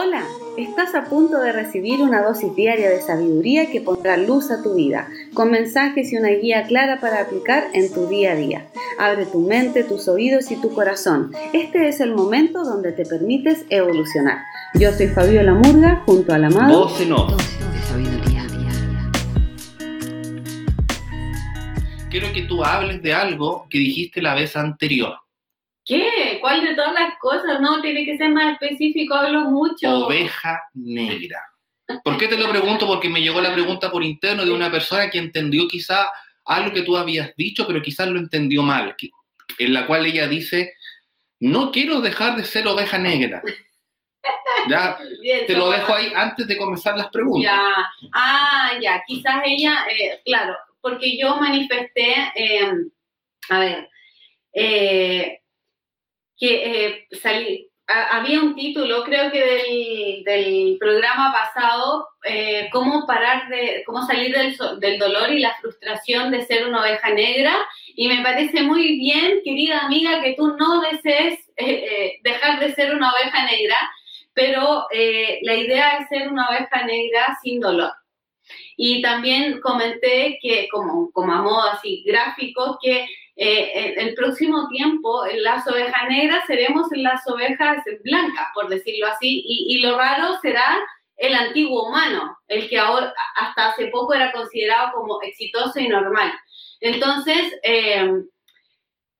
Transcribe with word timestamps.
Hola, 0.00 0.22
estás 0.56 0.94
a 0.94 1.06
punto 1.06 1.40
de 1.40 1.50
recibir 1.50 2.02
una 2.02 2.22
dosis 2.22 2.54
diaria 2.54 2.88
de 2.88 3.00
sabiduría 3.00 3.68
que 3.68 3.80
pondrá 3.80 4.16
luz 4.16 4.48
a 4.52 4.62
tu 4.62 4.76
vida, 4.76 5.08
con 5.34 5.50
mensajes 5.50 6.12
y 6.12 6.16
una 6.16 6.28
guía 6.28 6.68
clara 6.68 7.00
para 7.00 7.20
aplicar 7.20 7.64
en 7.72 7.92
tu 7.92 8.06
día 8.06 8.30
a 8.30 8.36
día. 8.36 8.68
Abre 8.96 9.26
tu 9.26 9.40
mente, 9.40 9.82
tus 9.82 10.06
oídos 10.06 10.52
y 10.52 10.60
tu 10.60 10.72
corazón. 10.72 11.32
Este 11.52 11.88
es 11.88 11.98
el 11.98 12.14
momento 12.14 12.62
donde 12.62 12.92
te 12.92 13.04
permites 13.06 13.66
evolucionar. 13.70 14.38
Yo 14.74 14.92
soy 14.92 15.08
Fabiola 15.08 15.54
Murga, 15.54 16.04
junto 16.06 16.32
al 16.32 16.44
amado. 16.44 16.78
Voz 16.78 17.00
en 17.00 17.12
off. 17.14 17.32
Quiero 22.08 22.32
que 22.32 22.42
tú 22.42 22.62
hables 22.62 23.02
de 23.02 23.14
algo 23.14 23.66
que 23.68 23.78
dijiste 23.78 24.22
la 24.22 24.36
vez 24.36 24.54
anterior. 24.54 25.16
¿Qué? 25.84 26.27
¿Cuál 26.40 26.64
de 26.64 26.74
todas 26.74 26.92
las 26.94 27.18
cosas? 27.18 27.60
No, 27.60 27.80
tiene 27.80 28.04
que 28.04 28.16
ser 28.16 28.30
más 28.30 28.54
específico, 28.54 29.14
hablo 29.14 29.42
mucho. 29.42 30.06
Oveja 30.06 30.62
negra. 30.74 31.42
¿Por 32.04 32.18
qué 32.18 32.28
te 32.28 32.36
lo 32.36 32.50
pregunto? 32.50 32.86
Porque 32.86 33.08
me 33.08 33.20
llegó 33.20 33.40
la 33.40 33.52
pregunta 33.52 33.90
por 33.90 34.04
interno 34.04 34.44
de 34.44 34.52
una 34.52 34.70
persona 34.70 35.08
que 35.10 35.18
entendió 35.18 35.66
quizá 35.68 36.08
algo 36.44 36.72
que 36.72 36.82
tú 36.82 36.96
habías 36.96 37.34
dicho, 37.36 37.66
pero 37.66 37.82
quizás 37.82 38.08
lo 38.08 38.18
entendió 38.18 38.62
mal, 38.62 38.94
en 39.58 39.72
la 39.72 39.86
cual 39.86 40.06
ella 40.06 40.26
dice, 40.26 40.74
no 41.40 41.70
quiero 41.70 42.00
dejar 42.00 42.36
de 42.36 42.44
ser 42.44 42.66
oveja 42.66 42.98
negra. 42.98 43.42
Ya, 44.68 44.98
te 45.46 45.54
lo 45.54 45.70
dejo 45.70 45.94
ahí 45.94 46.12
antes 46.14 46.46
de 46.46 46.58
comenzar 46.58 46.98
las 46.98 47.08
preguntas. 47.08 47.50
Ya, 47.50 47.90
ah, 48.12 48.72
ya, 48.80 49.02
quizás 49.06 49.40
ella, 49.44 49.86
eh, 49.88 50.20
claro, 50.24 50.54
porque 50.80 51.16
yo 51.16 51.36
manifesté, 51.36 52.14
eh, 52.34 52.70
a 53.48 53.58
ver, 53.58 53.88
eh, 54.52 55.40
que 56.38 56.86
eh, 56.86 57.06
salí, 57.20 57.68
había 57.86 58.40
un 58.40 58.54
título, 58.54 59.02
creo 59.04 59.32
que 59.32 60.22
del, 60.24 60.76
programa 60.78 61.32
pasado, 61.32 62.06
eh, 62.24 62.68
cómo 62.70 63.06
parar 63.06 63.48
de, 63.48 63.82
cómo 63.86 64.06
salir 64.06 64.36
del, 64.36 64.56
del, 64.78 64.98
dolor 64.98 65.32
y 65.32 65.40
la 65.40 65.56
frustración 65.60 66.30
de 66.30 66.44
ser 66.44 66.66
una 66.66 66.82
oveja 66.82 67.10
negra. 67.10 67.56
Y 67.96 68.08
me 68.08 68.22
parece 68.22 68.62
muy 68.62 68.98
bien, 68.98 69.40
querida 69.42 69.80
amiga, 69.80 70.22
que 70.22 70.34
tú 70.34 70.56
no 70.56 70.82
desees 70.82 71.40
eh, 71.56 72.18
dejar 72.22 72.60
de 72.60 72.74
ser 72.74 72.94
una 72.94 73.12
oveja 73.12 73.46
negra, 73.46 73.76
pero 74.34 74.86
la 75.42 75.54
idea 75.54 75.98
es 75.98 76.08
ser 76.08 76.28
una 76.28 76.48
oveja 76.50 76.84
negra 76.84 77.36
sin 77.42 77.58
dolor. 77.58 77.90
Y 78.76 79.02
también 79.02 79.60
comenté 79.60 80.38
que, 80.40 80.68
como, 80.70 81.10
como 81.10 81.32
a 81.32 81.42
modo 81.42 81.62
así 81.70 82.04
gráfico, 82.06 82.78
que 82.80 83.08
eh, 83.40 83.94
el 83.96 84.14
próximo 84.14 84.66
tiempo 84.68 85.24
en 85.24 85.44
las 85.44 85.64
ovejas 85.68 86.08
negras 86.08 86.44
seremos 86.48 86.88
las 86.90 87.24
ovejas 87.28 87.84
blancas, 88.02 88.48
por 88.52 88.68
decirlo 88.68 89.06
así, 89.06 89.44
y, 89.46 89.80
lo 89.80 89.96
raro 89.96 90.40
será 90.42 90.76
el 91.16 91.32
antiguo 91.34 91.88
humano, 91.88 92.36
el 92.48 92.68
que 92.68 92.78
ahora 92.78 93.14
hasta 93.36 93.68
hace 93.68 93.86
poco 93.88 94.12
era 94.12 94.32
considerado 94.32 94.90
como 94.92 95.22
exitoso 95.22 95.78
y 95.78 95.86
normal. 95.86 96.32
Entonces, 96.80 97.54
eh, 97.62 98.10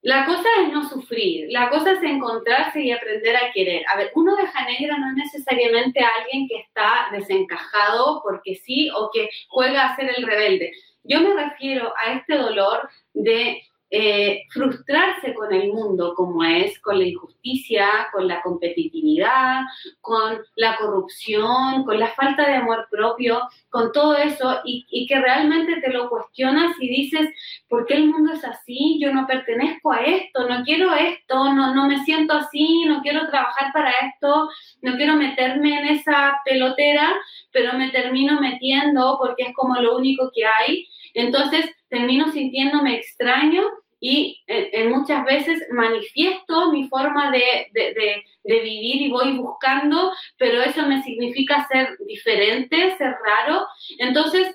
la 0.03 0.27
cosa 0.27 0.49
es 0.63 0.73
no 0.73 0.89
sufrir, 0.89 1.47
la 1.51 1.71
cosa 1.71 1.93
es 1.93 2.03
encontrarse 2.03 2.81
y 2.81 2.91
aprender 2.91 3.37
a 3.37 3.53
querer. 3.53 3.83
A 3.89 3.97
ver, 3.97 4.11
una 4.17 4.35
oveja 4.35 4.65
negra 4.65 4.97
no 4.99 5.11
es 5.11 5.15
necesariamente 5.15 6.01
alguien 6.01 6.49
que 6.49 6.57
está 6.57 7.09
desencajado 7.13 8.21
porque 8.25 8.57
sí 8.57 8.91
o 8.97 9.11
que 9.13 9.29
juega 9.49 9.85
a 9.85 9.97
ser 9.97 10.13
el 10.17 10.27
rebelde. 10.27 10.73
Yo 11.05 11.21
me 11.21 11.35
refiero 11.35 11.95
a 11.97 12.15
este 12.15 12.35
dolor 12.35 12.89
de 13.15 13.63
eh, 13.91 14.43
frustrarse 14.51 15.33
con 15.33 15.51
el 15.53 15.73
mundo 15.73 16.13
como 16.15 16.45
es, 16.45 16.79
con 16.81 16.99
la 16.99 17.07
injusticia, 17.07 18.09
con 18.13 18.29
la 18.29 18.43
competitividad, 18.43 19.63
con 20.03 20.39
la 20.57 20.77
corrupción, 20.77 21.85
con 21.85 21.99
la 21.99 22.09
falta 22.09 22.47
de 22.47 22.57
amor 22.57 22.87
propio, 22.91 23.49
con 23.71 23.91
todo 23.93 24.17
eso 24.17 24.61
y, 24.65 25.07
que 25.07 25.19
realmente 25.19 25.81
te 25.81 25.91
lo 25.91 26.11
cuestionas 26.11 26.77
y 26.79 26.89
dices, 26.89 27.31
¿por 27.67 27.87
qué 27.87 27.95
el 27.95 28.09
mundo 28.09 28.35
es 28.35 28.45
así? 28.45 28.99
Yo 29.01 29.11
no 29.13 29.27
pertenezco 29.27 29.91
a 29.93 30.01
esto, 30.01 30.47
no 30.47 30.63
quiero 30.65 30.93
esto, 30.95 31.55
no, 31.55 31.75
no 31.75 31.89
me 31.89 32.05
siento 32.05 32.35
así, 32.35 32.85
no 32.85 33.01
quiero 33.01 33.27
trabajar 33.29 33.73
para 33.73 33.91
esto, 33.91 34.51
no 34.83 34.97
quiero 34.97 35.15
meterme 35.15 35.79
en 35.79 35.87
esa 35.97 36.41
pelotera, 36.45 37.15
pero 37.53 37.73
me 37.73 37.89
termino 37.89 38.39
metiendo 38.39 39.17
porque 39.19 39.45
es 39.45 39.55
como 39.55 39.77
lo 39.77 39.97
único 39.97 40.31
que 40.35 40.45
hay. 40.45 40.87
Entonces, 41.15 41.71
termino 41.89 42.31
sintiéndome 42.33 42.97
extraño 42.97 43.63
y 44.01 44.43
eh, 44.47 44.71
eh, 44.73 44.89
muchas 44.89 45.25
veces 45.25 45.67
manifiesto 45.73 46.71
mi 46.71 46.89
forma 46.89 47.31
de, 47.31 47.69
de, 47.73 48.23
de, 48.45 48.61
vivir 48.61 49.03
y 49.03 49.11
voy 49.11 49.37
buscando, 49.37 50.13
pero 50.37 50.63
eso 50.63 50.87
me 50.87 51.03
significa 51.03 51.67
ser 51.67 51.97
diferente, 52.07 52.97
ser 52.97 53.15
raro. 53.25 53.67
Entonces, 53.99 54.55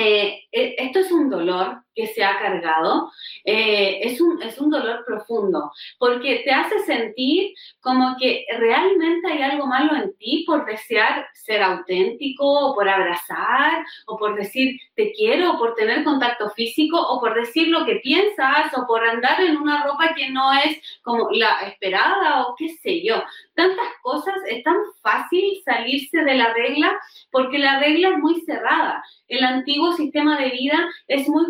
eh, 0.00 0.48
esto 0.50 1.00
es 1.00 1.12
un 1.12 1.30
dolor 1.30 1.82
que 1.94 2.06
se 2.06 2.24
ha 2.24 2.38
cargado, 2.38 3.10
es, 3.44 4.20
un, 4.20 4.40
es 4.42 4.58
un 4.58 4.70
dolor 4.70 5.04
profundo, 5.04 5.70
porque 5.98 6.42
te 6.44 6.52
hace 6.52 6.78
sentir 6.80 7.52
como 7.80 8.16
que 8.18 8.46
realmente 8.56 9.30
hay 9.30 9.42
algo 9.42 9.66
malo 9.66 9.96
en 9.96 10.16
ti 10.16 10.44
por 10.46 10.64
desear 10.64 11.26
ser 11.34 11.62
auténtico, 11.62 12.46
o 12.46 12.74
por 12.74 12.88
abrazar, 12.88 13.84
o 14.06 14.16
por 14.16 14.36
decir 14.36 14.78
te 14.94 15.12
quiero, 15.12 15.52
o 15.52 15.58
por 15.58 15.74
tener 15.74 16.04
contacto 16.04 16.50
físico, 16.50 17.00
o 17.00 17.20
por 17.20 17.34
decir 17.34 17.68
lo 17.68 17.84
que 17.84 17.96
piensas, 17.96 18.72
o 18.76 18.86
por 18.86 19.04
andar 19.04 19.40
en 19.40 19.56
una 19.56 19.84
ropa 19.84 20.14
que 20.14 20.30
no 20.30 20.52
es 20.52 20.80
como 21.02 21.30
la 21.30 21.60
esperada, 21.66 22.46
o 22.46 22.54
qué 22.56 22.68
sé 22.68 23.02
yo. 23.02 23.22
Tantas 23.60 23.92
cosas, 24.00 24.36
es 24.48 24.64
tan 24.64 24.78
fácil 25.02 25.60
salirse 25.66 26.16
de 26.24 26.34
la 26.34 26.54
regla 26.54 26.98
porque 27.30 27.58
la 27.58 27.78
regla 27.78 28.08
es 28.08 28.18
muy 28.18 28.40
cerrada. 28.40 29.04
El 29.28 29.44
antiguo 29.44 29.92
sistema 29.92 30.40
de 30.40 30.48
vida 30.48 30.88
es 31.06 31.28
muy 31.28 31.44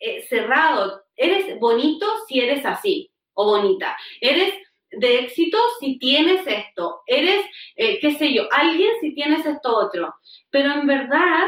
eh, 0.00 0.20
cerrado. 0.28 1.02
Eres 1.16 1.58
bonito 1.58 2.06
si 2.28 2.40
eres 2.40 2.62
así, 2.66 3.10
o 3.32 3.46
bonita. 3.46 3.96
Eres 4.20 4.52
de 4.90 5.20
éxito 5.20 5.56
si 5.80 5.98
tienes 5.98 6.46
esto, 6.46 7.00
eres, 7.06 7.46
eh, 7.74 7.98
qué 8.00 8.12
sé 8.12 8.34
yo, 8.34 8.48
alguien 8.52 8.90
si 9.00 9.14
tienes 9.14 9.46
esto 9.46 9.78
otro. 9.78 10.14
Pero 10.50 10.74
en 10.74 10.86
verdad, 10.86 11.46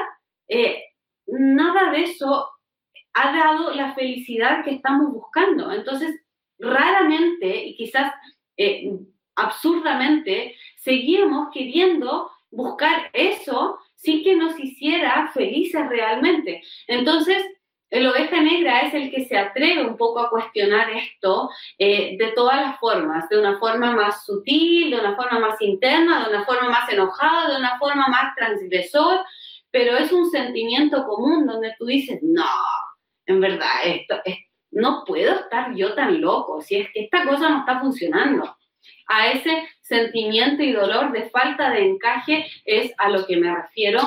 eh, 0.49 0.85
nada 1.27 1.91
de 1.91 2.05
eso 2.05 2.49
ha 3.13 3.37
dado 3.37 3.75
la 3.75 3.95
felicidad 3.95 4.65
que 4.65 4.71
estamos 4.71 5.13
buscando. 5.13 5.71
Entonces, 5.71 6.19
raramente 6.59 7.67
y 7.67 7.77
quizás 7.77 8.11
absurdamente, 9.39 10.57
seguimos 10.77 11.49
queriendo 11.53 12.31
buscar 12.51 13.11
eso 13.13 13.79
sin 13.97 14.23
que 14.23 14.37
nos 14.37 14.59
hiciera 14.59 15.31
felices 15.33 15.89
realmente. 15.89 16.63
Entonces, 16.87 17.45
el 17.91 18.07
oveja 18.07 18.43
negra 18.43 18.81
es 18.81 18.95
el 18.95 19.11
que 19.11 19.25
se 19.25 19.37
atreve 19.37 19.87
un 19.87 19.97
poco 19.97 20.21
a 20.21 20.29
cuestionar 20.29 20.91
esto 20.91 21.51
eh, 21.79 22.17
de 22.19 22.33
todas 22.33 22.61
las 22.61 22.79
formas, 22.79 23.29
de 23.31 23.39
una 23.39 23.59
forma 23.59 23.93
más 23.93 24.27
sutil, 24.27 24.91
de 24.91 25.01
una 25.01 25.17
forma 25.17 25.39
más 25.39 25.61
interna, 25.63 26.25
de 26.25 26.35
una 26.35 26.45
forma 26.45 26.69
más 26.69 26.91
enojada, 26.93 27.51
de 27.51 27.57
una 27.57 27.79
forma 27.79 28.09
más 28.09 28.35
transgresor, 28.37 29.21
pero 29.71 29.97
es 29.97 30.13
un 30.13 30.31
sentimiento 30.31 31.07
común 31.07 31.47
donde 31.47 31.75
tú 31.79 31.87
dices, 31.87 32.19
no, 32.23 32.45
en 33.27 33.41
verdad, 33.41 33.85
esto, 33.85 34.21
no 34.71 35.05
puedo 35.07 35.33
estar 35.33 35.75
yo 35.75 35.95
tan 35.95 36.21
loco, 36.21 36.61
si 36.61 36.77
es 36.77 36.89
que 36.93 37.05
esta 37.05 37.25
cosa 37.25 37.49
no 37.49 37.61
está 37.61 37.81
funcionando. 37.81 38.55
A 39.07 39.29
ese 39.29 39.69
sentimiento 39.81 40.63
y 40.63 40.73
dolor 40.73 41.13
de 41.13 41.31
falta 41.31 41.71
de 41.71 41.87
encaje 41.87 42.47
es 42.65 42.93
a 42.99 43.09
lo 43.09 43.27
que 43.27 43.37
me 43.37 43.55
refiero 43.55 44.01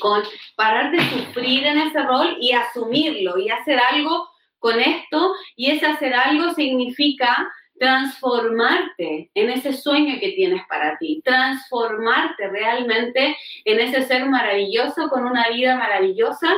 con 0.00 0.22
parar 0.56 0.90
de 0.90 1.00
sufrir 1.10 1.66
en 1.66 1.78
ese 1.78 2.02
rol 2.02 2.36
y 2.40 2.52
asumirlo 2.52 3.38
y 3.38 3.50
hacer 3.50 3.78
algo 3.78 4.28
con 4.58 4.80
esto. 4.80 5.34
Y 5.56 5.70
ese 5.70 5.86
hacer 5.86 6.14
algo 6.14 6.54
significa 6.54 7.48
transformarte 7.78 9.30
en 9.34 9.50
ese 9.50 9.72
sueño 9.72 10.18
que 10.20 10.32
tienes 10.32 10.62
para 10.68 10.96
ti, 10.98 11.20
transformarte 11.24 12.48
realmente 12.48 13.36
en 13.64 13.80
ese 13.80 14.02
ser 14.02 14.26
maravilloso 14.26 15.08
con 15.08 15.26
una 15.26 15.48
vida 15.48 15.76
maravillosa 15.76 16.54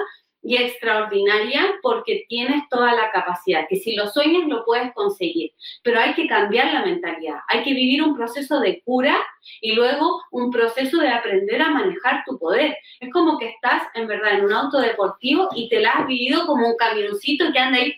y 0.46 0.56
extraordinaria 0.56 1.74
porque 1.82 2.24
tienes 2.28 2.68
toda 2.70 2.94
la 2.94 3.10
capacidad, 3.10 3.66
que 3.68 3.74
si 3.74 3.96
lo 3.96 4.06
sueñas 4.06 4.46
lo 4.46 4.64
puedes 4.64 4.92
conseguir, 4.94 5.50
pero 5.82 5.98
hay 5.98 6.14
que 6.14 6.28
cambiar 6.28 6.72
la 6.72 6.84
mentalidad, 6.84 7.40
hay 7.48 7.64
que 7.64 7.74
vivir 7.74 8.00
un 8.02 8.14
proceso 8.14 8.60
de 8.60 8.80
cura 8.84 9.16
y 9.60 9.72
luego 9.72 10.22
un 10.30 10.52
proceso 10.52 10.98
de 10.98 11.08
aprender 11.08 11.60
a 11.60 11.70
manejar 11.70 12.22
tu 12.24 12.38
poder. 12.38 12.76
Es 13.00 13.12
como 13.12 13.38
que 13.38 13.48
estás 13.48 13.82
en 13.94 14.06
verdad 14.06 14.34
en 14.34 14.44
un 14.44 14.52
auto 14.52 14.78
deportivo 14.78 15.48
y 15.56 15.68
te 15.68 15.80
la 15.80 15.90
has 15.90 16.06
vivido 16.06 16.46
como 16.46 16.68
un 16.68 16.76
camioncito 16.76 17.52
que 17.52 17.58
anda 17.58 17.78
ahí 17.78 17.92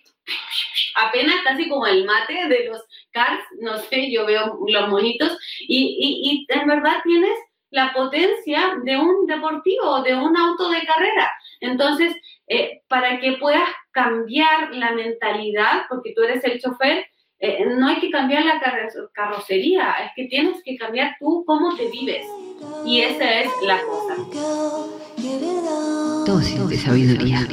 apenas 0.95 1.37
casi 1.45 1.69
como 1.69 1.87
el 1.87 2.05
mate 2.05 2.49
de 2.49 2.69
los 2.69 2.83
cars, 3.13 3.43
no 3.61 3.79
sé, 3.79 4.11
yo 4.11 4.27
veo 4.27 4.59
los 4.67 4.89
monitos 4.89 5.37
y, 5.61 6.47
y 6.49 6.53
en 6.53 6.67
verdad 6.67 6.97
tienes 7.05 7.39
la 7.71 7.93
potencia 7.93 8.79
de 8.83 8.97
un 8.97 9.27
deportivo, 9.27 10.03
de 10.03 10.15
un 10.15 10.37
auto 10.37 10.71
de 10.71 10.85
carrera. 10.85 11.31
Entonces, 11.61 12.15
eh, 12.47 12.83
para 12.89 13.21
que 13.21 13.33
puedas 13.33 13.69
cambiar 13.91 14.75
la 14.75 14.93
mentalidad, 14.93 15.83
porque 15.89 16.13
tú 16.15 16.23
eres 16.23 16.43
el 16.45 16.61
chofer, 16.61 17.07
eh, 17.41 17.65
no 17.67 17.87
hay 17.87 18.01
que 18.01 18.11
cambiar 18.11 18.45
la 18.45 18.61
carrocería, 19.13 19.93
es 20.05 20.11
que 20.17 20.25
tienes 20.25 20.61
que 20.65 20.77
cambiar 20.77 21.17
tú 21.21 21.45
cómo 21.47 21.77
te 21.77 21.89
vives. 21.89 22.27
Y 22.85 23.01
esa 23.01 23.41
es 23.41 23.51
la 23.63 23.81
cosa. 23.83 24.17
Dosis 26.27 26.69
de 26.69 26.77
sabiduría. 26.77 27.47